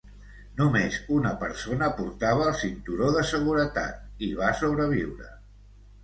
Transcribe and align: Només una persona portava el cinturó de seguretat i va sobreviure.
Només 0.59 0.95
una 1.17 1.33
persona 1.41 1.89
portava 1.99 2.47
el 2.51 2.57
cinturó 2.61 3.09
de 3.17 3.21
seguretat 3.33 3.99
i 4.29 4.31
va 4.39 4.49
sobreviure. 4.63 5.29